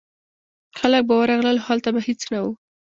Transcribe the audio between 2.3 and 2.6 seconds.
نه و.